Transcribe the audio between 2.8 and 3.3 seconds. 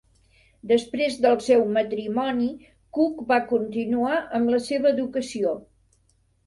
Cook